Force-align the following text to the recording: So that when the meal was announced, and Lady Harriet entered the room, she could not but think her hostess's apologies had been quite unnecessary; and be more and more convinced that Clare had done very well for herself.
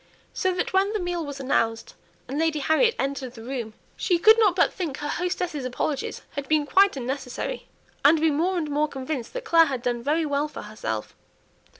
So 0.33 0.51
that 0.55 0.73
when 0.73 0.93
the 0.93 0.99
meal 0.99 1.23
was 1.23 1.39
announced, 1.39 1.93
and 2.27 2.39
Lady 2.39 2.57
Harriet 2.57 2.95
entered 2.97 3.35
the 3.35 3.43
room, 3.43 3.75
she 3.95 4.17
could 4.17 4.39
not 4.39 4.55
but 4.55 4.73
think 4.73 4.97
her 4.97 5.07
hostess's 5.07 5.63
apologies 5.63 6.23
had 6.31 6.47
been 6.47 6.65
quite 6.65 6.97
unnecessary; 6.97 7.67
and 8.03 8.19
be 8.19 8.31
more 8.31 8.57
and 8.57 8.67
more 8.71 8.87
convinced 8.87 9.33
that 9.33 9.45
Clare 9.45 9.65
had 9.65 9.83
done 9.83 10.01
very 10.01 10.25
well 10.25 10.47
for 10.47 10.63
herself. 10.63 11.15